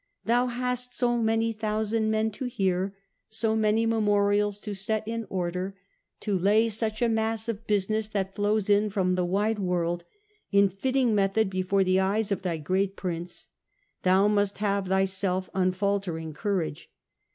[0.25, 2.95] 'Thou hast so many thousand men to hear,
[3.29, 5.75] so many memorials to set in order.
[6.21, 10.05] To lay such a mass of business, that flows in from the wide world,
[10.51, 13.49] in fitting method before the eyes of thy great prince,
[14.01, 16.89] thou must have thyself unfaltering courage.